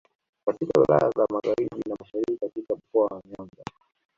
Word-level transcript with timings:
katika 0.47 0.79
wilaya 0.81 1.11
za 1.17 1.25
magharibi 1.29 1.79
na 1.89 1.95
mashariki 1.99 2.61
mwa 2.69 2.77
Mkoa 2.77 3.03
wa 3.15 3.21
Nyanza 3.29 3.63